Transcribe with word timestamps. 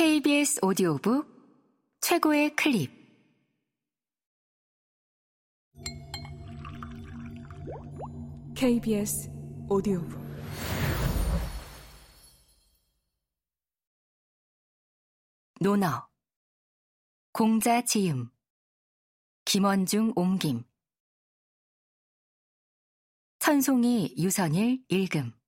KBS 0.00 0.64
오디오북 0.64 1.28
최고의 2.00 2.56
클립. 2.56 2.90
KBS 8.56 9.30
오디오북. 9.68 10.18
논어 15.60 16.08
공자 17.32 17.84
지음 17.84 18.30
김원중 19.44 20.14
옮김. 20.16 20.64
천송이 23.38 24.14
유선일 24.16 24.82
읽음. 24.88 25.38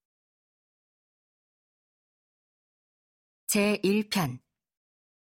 제1편 3.47 4.42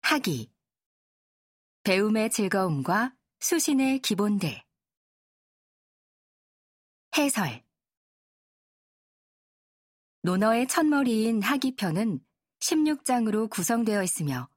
학이 0.09 0.53
배움의 1.83 2.31
즐거움과 2.31 3.13
수신의 3.41 3.99
기본들. 4.03 4.63
해설. 7.19 7.65
논어의 10.23 10.69
첫머리인 10.69 11.43
학이편은 11.43 12.21
16장으로 12.61 13.51
구성되어 13.51 14.05
있으며 14.05 14.49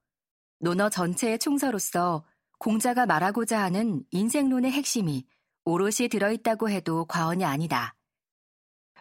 논어 0.59 0.87
전체의 0.87 1.39
총서로서 1.39 2.27
공자가 2.59 3.07
말하고자 3.07 3.59
하는 3.59 4.03
인생론의 4.11 4.71
핵심이 4.71 5.25
오롯이 5.65 6.09
들어있다고 6.11 6.69
해도 6.69 7.05
과언이 7.05 7.43
아니다. 7.43 7.95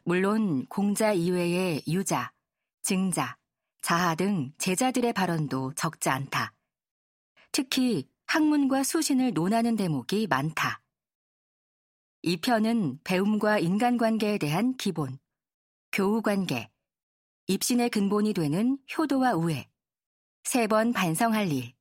물론 0.02 0.64
공자 0.68 1.12
이외의 1.12 1.82
유자, 1.86 2.32
증자, 2.80 3.36
자하 3.82 4.14
등 4.14 4.52
제자들의 4.58 5.12
발언도 5.12 5.74
적지 5.74 6.08
않다. 6.08 6.52
특히 7.52 8.08
학문과 8.26 8.82
수신을 8.82 9.32
논하는 9.32 9.76
대목이 9.76 10.26
많다. 10.26 10.82
이 12.22 12.36
편은 12.36 13.00
배움과 13.04 13.58
인간관계에 13.58 14.38
대한 14.38 14.76
기본, 14.76 15.18
교우관계, 15.92 16.70
입신의 17.46 17.90
근본이 17.90 18.34
되는 18.34 18.78
효도와 18.96 19.34
우애, 19.34 19.68
세 20.44 20.66
번 20.66 20.92
반성할 20.92 21.50
일, 21.52 21.72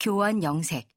교원 0.00 0.42
영색, 0.42 0.88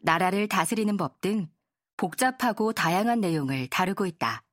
나라를 0.00 0.48
다스리는 0.48 0.96
법 0.96 1.20
등 1.20 1.48
복잡하고 1.96 2.72
다양한 2.72 3.20
내용을 3.20 3.66
다루고 3.68 4.06
있다. 4.06 4.44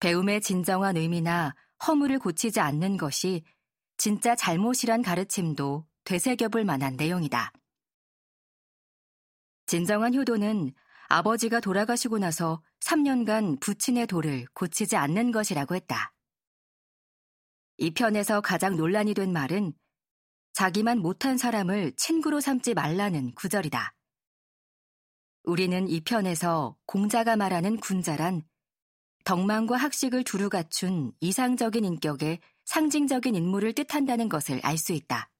배움의 0.00 0.40
진정한 0.40 0.96
의미나 0.96 1.54
허물을 1.86 2.18
고치지 2.18 2.60
않는 2.60 2.96
것이 2.96 3.42
진짜 3.96 4.34
잘못이란 4.34 5.02
가르침도 5.02 5.86
되새겨볼 6.04 6.64
만한 6.64 6.96
내용이다. 6.96 7.52
진정한 9.66 10.14
효도는 10.14 10.72
아버지가 11.08 11.60
돌아가시고 11.60 12.18
나서 12.18 12.62
3년간 12.80 13.60
부친의 13.60 14.06
돌을 14.06 14.46
고치지 14.54 14.96
않는 14.96 15.32
것이라고 15.32 15.74
했다. 15.74 16.12
이 17.78 17.92
편에서 17.92 18.40
가장 18.40 18.76
논란이 18.76 19.14
된 19.14 19.32
말은 19.32 19.72
자기만 20.52 20.98
못한 20.98 21.36
사람을 21.36 21.92
친구로 21.96 22.40
삼지 22.40 22.74
말라는 22.74 23.34
구절이다. 23.34 23.94
우리는 25.44 25.88
이 25.88 26.00
편에서 26.00 26.76
공자가 26.86 27.36
말하는 27.36 27.78
군자란 27.78 28.42
덕망과 29.24 29.76
학식을 29.76 30.24
두루 30.24 30.48
갖춘 30.48 31.12
이상적인 31.20 31.84
인격의 31.84 32.40
상징적인 32.64 33.34
인물을 33.34 33.72
뜻한다는 33.74 34.28
것을 34.28 34.60
알 34.62 34.78
수 34.78 34.92
있다. 34.92 35.30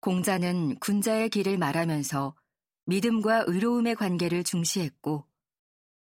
공자는 0.00 0.78
군자의 0.80 1.30
길을 1.30 1.56
말하면서 1.58 2.36
믿음과 2.86 3.44
의로움의 3.46 3.94
관계를 3.94 4.44
중시했고 4.44 5.26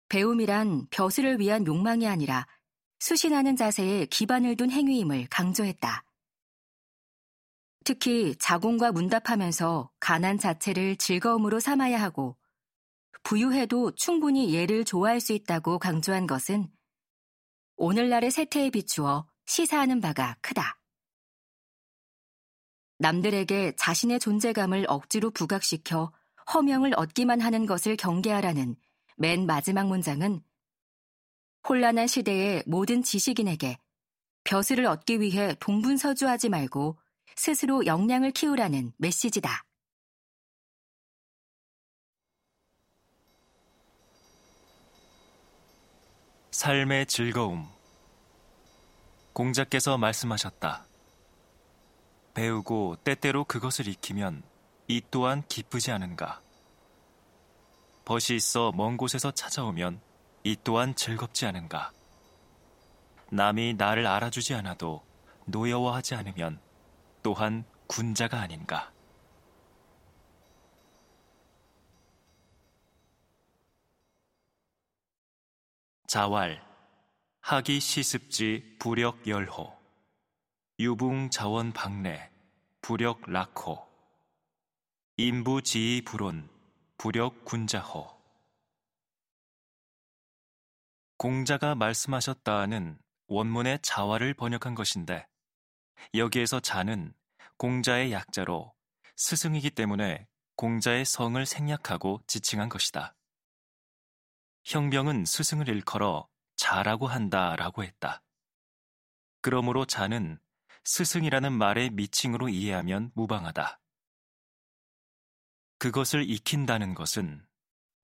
배움이란 0.08 0.88
벼슬을 0.90 1.38
위한 1.38 1.66
욕망이 1.66 2.08
아니라 2.08 2.46
수신하는 2.98 3.56
자세에 3.56 4.06
기반을 4.06 4.56
둔 4.56 4.70
행위임을 4.70 5.28
강조했다. 5.30 6.04
특히 7.84 8.34
자공과 8.36 8.92
문답하면서 8.92 9.90
가난 10.00 10.38
자체를 10.38 10.96
즐거움으로 10.96 11.60
삼아야 11.60 12.00
하고 12.00 12.36
부유해도 13.22 13.92
충분히 13.94 14.54
예를 14.54 14.84
좋아할 14.84 15.20
수 15.20 15.32
있다고 15.32 15.78
강조한 15.78 16.26
것은 16.26 16.68
오늘날의 17.76 18.30
세태에 18.30 18.70
비추어 18.70 19.26
시사하는 19.46 20.00
바가 20.00 20.36
크다. 20.40 20.78
남들에게 22.98 23.74
자신의 23.76 24.20
존재감을 24.20 24.86
억지로 24.88 25.30
부각시켜 25.30 26.12
허명을 26.54 26.92
얻기만 26.96 27.40
하는 27.40 27.66
것을 27.66 27.96
경계하라는 27.96 28.76
맨 29.16 29.46
마지막 29.46 29.88
문장은 29.88 30.42
혼란한 31.68 32.06
시대의 32.06 32.64
모든 32.66 33.02
지식인에게 33.02 33.78
벼슬을 34.44 34.86
얻기 34.86 35.20
위해 35.20 35.54
동분서주하지 35.60 36.48
말고 36.48 36.98
스스로 37.36 37.86
역량을 37.86 38.32
키우라는 38.32 38.92
메시지다. 38.98 39.64
삶의 46.52 47.06
즐거움. 47.06 47.66
공자께서 49.32 49.96
말씀하셨다. 49.96 50.84
배우고 52.34 52.96
때때로 53.02 53.44
그것을 53.44 53.88
익히면 53.88 54.42
이 54.86 55.00
또한 55.10 55.42
기쁘지 55.48 55.90
않은가. 55.92 56.42
벗이 58.04 58.36
있어 58.36 58.70
먼 58.72 58.98
곳에서 58.98 59.30
찾아오면 59.30 60.02
이 60.44 60.54
또한 60.62 60.94
즐겁지 60.94 61.46
않은가. 61.46 61.90
남이 63.30 63.74
나를 63.78 64.06
알아주지 64.06 64.52
않아도 64.52 65.02
노여워하지 65.46 66.16
않으면 66.16 66.60
또한 67.22 67.64
군자가 67.86 68.38
아닌가. 68.38 68.91
자왈 76.12 76.62
하기 77.40 77.80
시습지 77.80 78.76
부력 78.78 79.26
열호 79.26 79.74
유붕 80.78 81.30
자원 81.30 81.72
박래 81.72 82.30
부력 82.82 83.22
락호 83.30 83.88
인부 85.16 85.62
지휘 85.62 86.04
불온 86.04 86.50
부력 86.98 87.46
군자호 87.46 88.10
공자가 91.16 91.74
말씀하셨다는 91.74 92.98
원문의 93.28 93.78
자화를 93.80 94.34
번역한 94.34 94.74
것인데 94.74 95.26
여기에서 96.14 96.60
자는 96.60 97.14
공자의 97.56 98.12
약자로 98.12 98.74
스승이기 99.16 99.70
때문에 99.70 100.26
공자의 100.56 101.06
성을 101.06 101.46
생략하고 101.46 102.20
지칭한 102.26 102.68
것이다. 102.68 103.14
형병은 104.64 105.24
스승을 105.24 105.68
일컬어 105.68 106.28
자라고 106.56 107.08
한다 107.08 107.56
라고 107.56 107.82
했다. 107.82 108.22
그러므로 109.40 109.84
자는 109.84 110.38
스승이라는 110.84 111.52
말의 111.52 111.90
미칭으로 111.90 112.48
이해하면 112.48 113.10
무방하다. 113.14 113.80
그것을 115.78 116.28
익힌다는 116.30 116.94
것은 116.94 117.44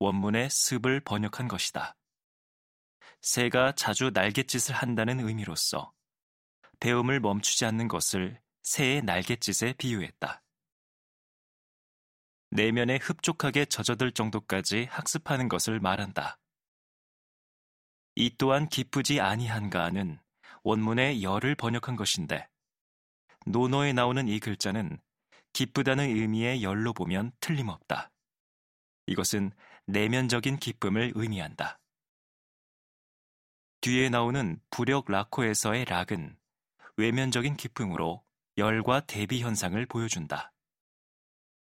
원문의 0.01 0.51
습을 0.51 1.01
번역한 1.01 1.47
것이다. 1.49 1.97
새가 3.21 3.73
자주 3.73 4.11
날갯짓을 4.11 4.75
한다는 4.75 5.21
의미로서 5.21 5.93
배움을 6.81 7.21
멈추지 7.21 7.65
않는 7.67 7.89
것을 7.89 8.41
새의 8.63 9.03
날갯짓에 9.03 9.75
비유했다. 9.75 10.43
내면에 12.51 12.97
흡족하게 12.97 13.67
젖어들 13.67 14.13
정도까지 14.13 14.87
학습하는 14.91 15.49
것을 15.49 15.81
말한다. 15.81 16.39
이 18.21 18.37
또한 18.37 18.69
기쁘지 18.69 19.21
아니한가는 19.21 20.19
원문의 20.65 21.23
열을 21.23 21.55
번역한 21.55 21.95
것인데 21.95 22.49
논어에 23.47 23.93
나오는 23.93 24.27
이 24.27 24.41
글자는 24.41 24.99
기쁘다는 25.53 26.05
의미의 26.05 26.65
열로 26.65 26.93
보면 26.93 27.31
틀림없다. 27.39 28.11
이것은 29.07 29.53
내면적인 29.87 30.57
기쁨을 30.57 31.13
의미한다. 31.15 31.79
뒤에 33.83 34.09
나오는 34.09 34.61
부력 34.69 35.09
라코에서의 35.09 35.85
락은 35.85 36.37
외면적인 36.97 37.57
기쁨으로 37.57 38.25
열과 38.57 38.99
대비 38.99 39.43
현상을 39.43 39.87
보여준다. 39.87 40.53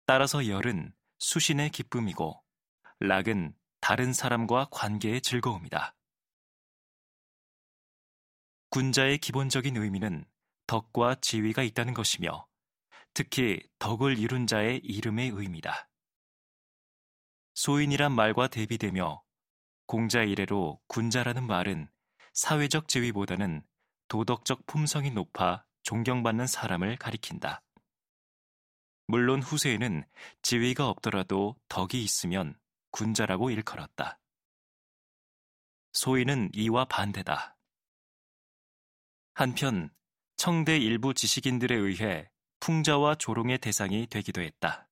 따라서 0.06 0.46
열은 0.46 0.94
수신의 1.19 1.70
기쁨이고 1.70 2.40
락은 3.00 3.52
다른 3.81 4.12
사람과 4.12 4.69
관계의 4.70 5.22
즐거움이다. 5.22 5.96
군자의 8.76 9.17
기본적인 9.17 9.75
의미는 9.78 10.26
덕과 10.67 11.14
지위가 11.23 11.62
있다는 11.62 11.94
것이며 11.94 12.46
특히 13.14 13.67
덕을 13.78 14.19
이룬 14.19 14.46
자의 14.46 14.76
이름의 14.84 15.31
의미다. 15.31 15.88
소인이란 17.55 18.12
말과 18.12 18.49
대비되며 18.49 19.23
공자 19.87 20.23
이래로 20.23 20.78
군자라는 20.88 21.46
말은 21.46 21.88
사회적 22.34 22.88
지위보다는 22.88 23.62
도덕적 24.08 24.67
품성이 24.67 25.11
높아 25.11 25.64
존경받는 25.82 26.46
사람을 26.46 26.99
가리킨다. 26.99 27.62
물론 29.06 29.40
후세에는 29.40 30.05
지위가 30.43 30.90
없더라도 30.90 31.56
덕이 31.70 32.05
있으면 32.05 32.58
군자라고 32.90 33.49
일컬었다. 33.49 34.20
소인은 35.94 36.50
이와 36.52 36.84
반대다. 36.84 37.56
한편 39.38 39.91
청대 40.38 40.79
일부 40.79 41.12
지식인들에 41.12 41.77
의해 41.77 42.31
풍자와 42.61 43.17
조롱의 43.17 43.59
대상이 43.59 44.06
되기도 44.06 44.41
했다. 44.41 44.86